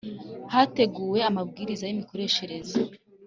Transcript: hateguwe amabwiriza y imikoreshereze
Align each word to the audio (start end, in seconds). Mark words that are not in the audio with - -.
hateguwe 0.53 1.19
amabwiriza 1.29 1.83
y 1.85 1.93
imikoreshereze 1.95 2.79